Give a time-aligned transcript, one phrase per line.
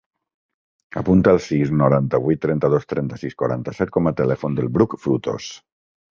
[1.01, 5.53] Apunta el sis, noranta-vuit, trenta-dos, trenta-sis, quaranta-set com a telèfon del Bruc Frutos.